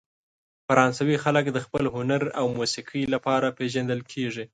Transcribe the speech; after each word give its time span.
فرانسوي 0.67 1.17
خلک 1.23 1.45
د 1.51 1.57
خپل 1.65 1.83
هنر 1.95 2.21
او 2.39 2.45
موسیقۍ 2.57 3.03
لپاره 3.13 3.55
پېژندل 3.57 3.99
کیږي. 4.11 4.45